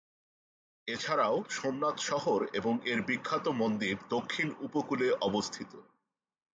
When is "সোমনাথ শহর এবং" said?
1.49-2.73